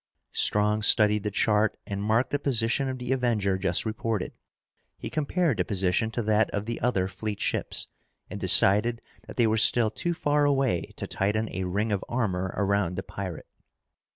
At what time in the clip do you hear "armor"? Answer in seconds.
12.09-12.51